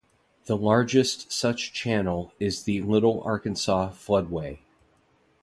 The 0.47 0.57
largest 0.57 1.31
such 1.31 1.73
channel 1.73 2.33
is 2.39 2.63
the 2.63 2.81
Little 2.81 3.21
Arkansas 3.21 3.91
Floodway. 3.91 4.61